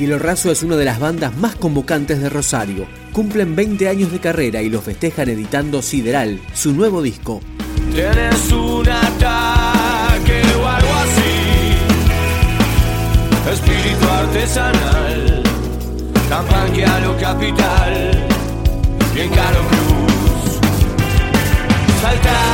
[0.00, 2.86] Cielo Raso es una de las bandas más convocantes de Rosario.
[3.12, 7.42] Cumplen 20 años de carrera y los festejan editando Sideral, su nuevo disco.
[7.92, 11.76] Tienes un ataque o algo así.
[13.52, 15.42] Espíritu artesanal,
[16.30, 18.26] tan lo capital.
[19.14, 20.60] Bien caro cruz.
[22.00, 22.49] Saltar.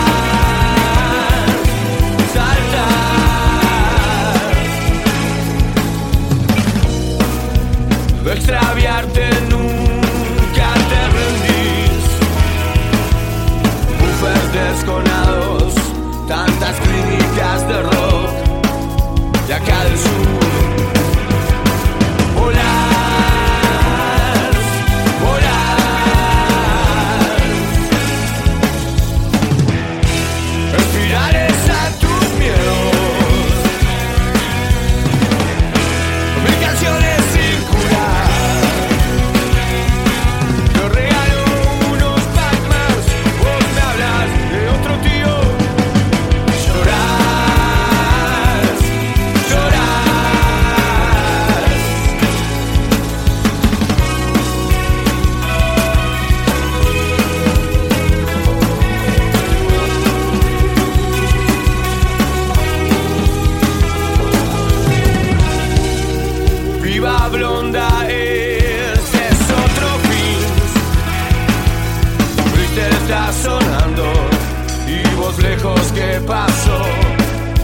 [75.38, 76.82] Lejos que pasó.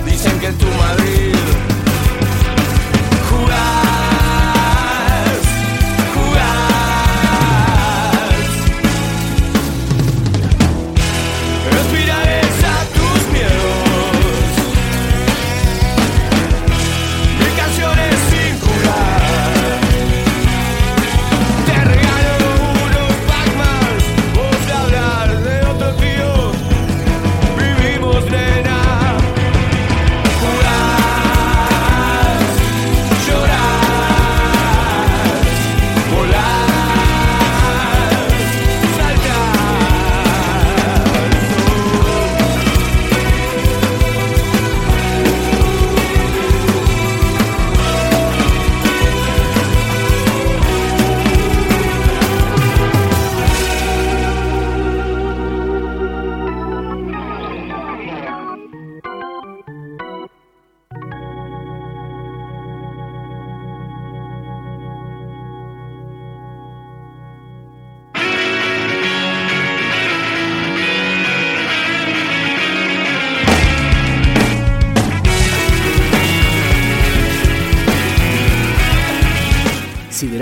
[0.04, 1.31] Dicen que en tu Madrid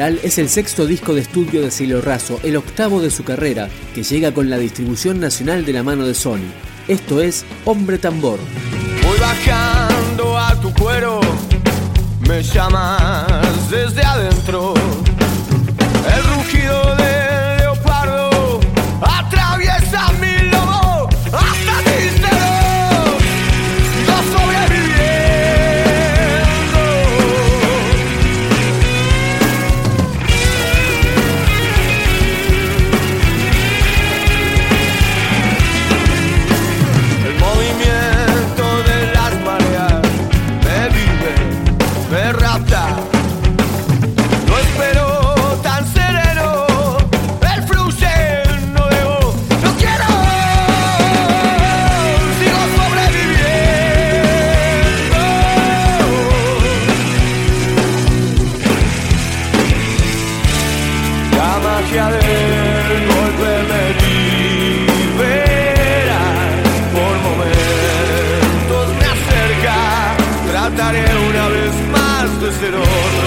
[0.01, 4.03] Es el sexto disco de estudio de Cielo Raso, el octavo de su carrera, que
[4.03, 6.49] llega con la distribución nacional de la mano de Sony.
[6.89, 8.39] Esto es Hombre Tambor.
[9.07, 11.21] Voy bajando a tu cuero,
[12.27, 14.73] me llamas desde adentro.
[72.63, 73.20] it all.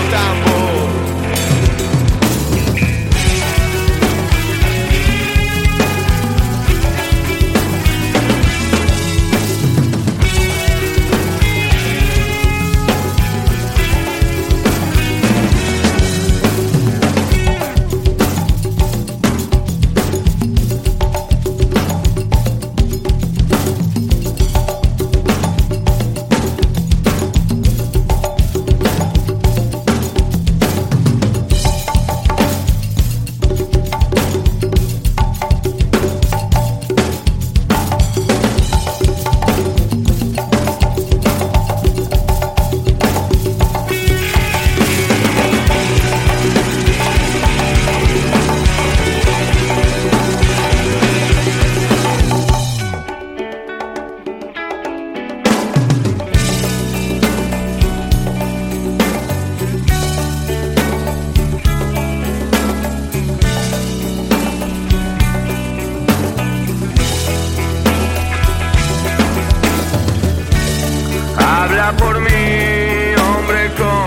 [71.91, 74.06] Por mí, hombre, con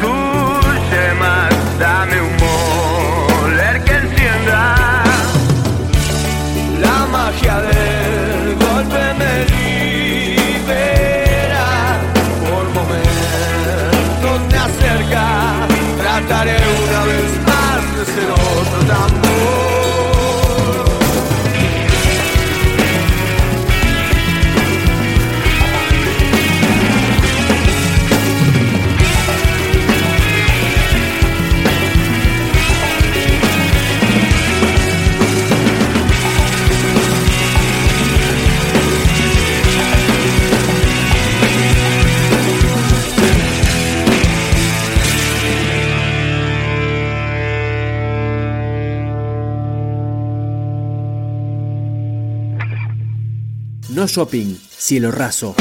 [0.00, 1.52] tus temas.
[1.78, 4.76] Dame un moler que encienda
[6.80, 9.12] la magia del golpe.
[9.18, 11.98] Me libera
[12.48, 15.66] por momentos, me acerca.
[15.98, 19.31] Trataré una vez más de ser otro tambor.
[54.02, 55.54] No Shopping, Cielo Raso.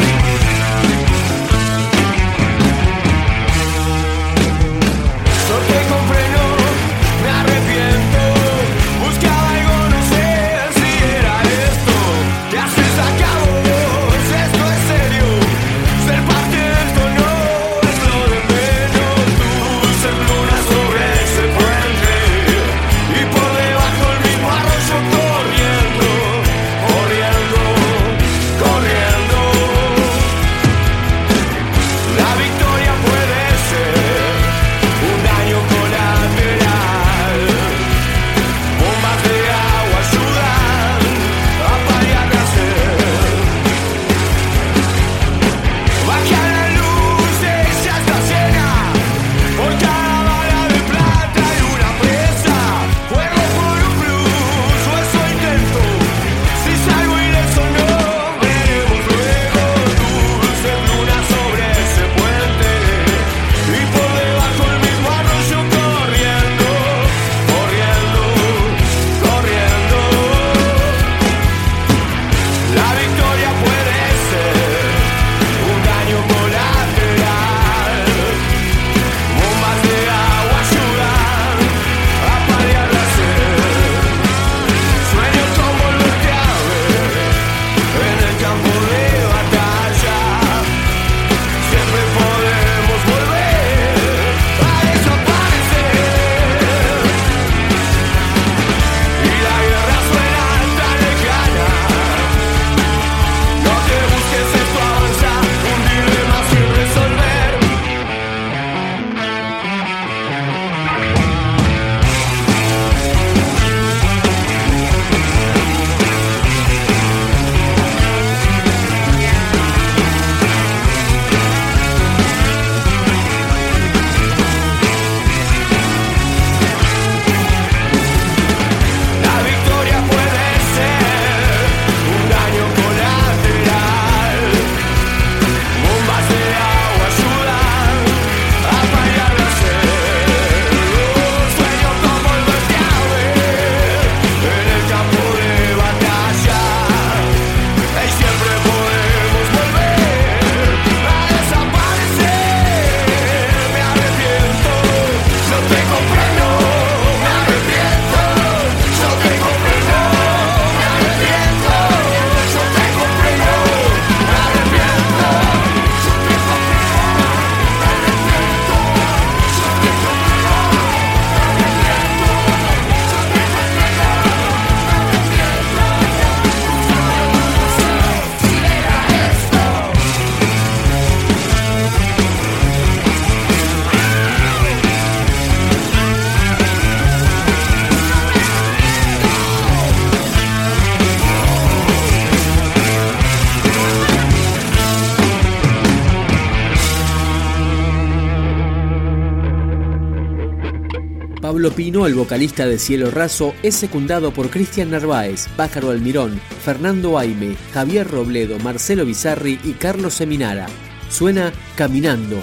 [201.61, 207.19] Pablo Pino, el vocalista de Cielo Raso, es secundado por Cristian Narváez, Pájaro Almirón, Fernando
[207.19, 210.65] Aime, Javier Robledo, Marcelo Bizarri y Carlos Seminara.
[211.11, 212.37] Suena Caminando.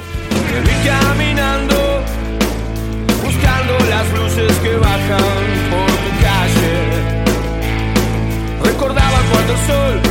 [3.25, 5.19] Buscando las luces que bajan
[5.69, 5.91] por
[6.23, 7.25] calle.
[8.63, 9.19] Recordaba
[9.67, 10.08] sol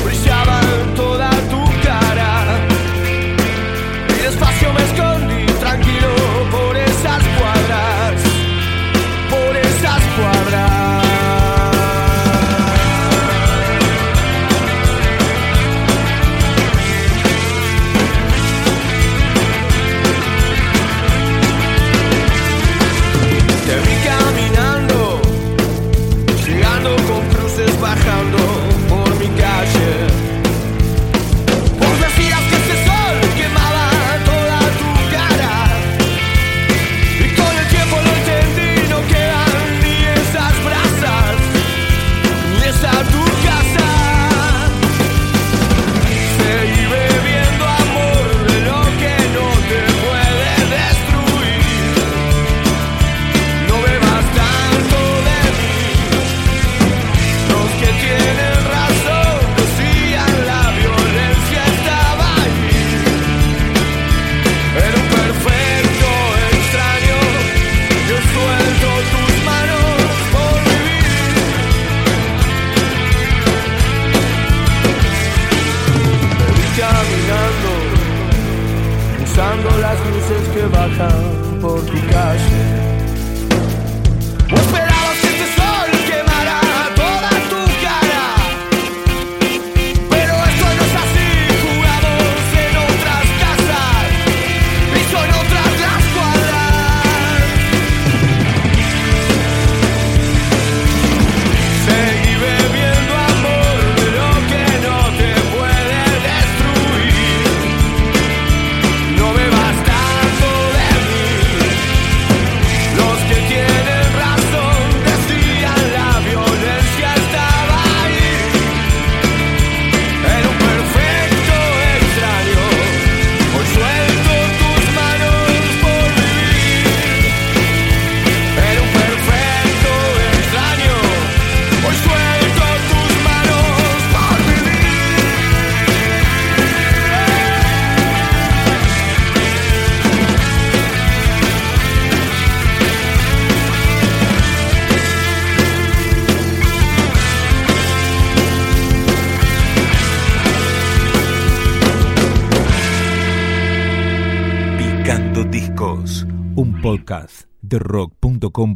[156.88, 158.75] podcast de.